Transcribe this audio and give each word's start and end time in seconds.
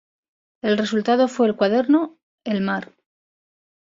El 0.63 0.79
resultado 0.79 1.27
fue 1.27 1.45
el 1.45 1.55
cuaderno 1.55 2.17
El 2.43 2.61
mar. 2.61 2.95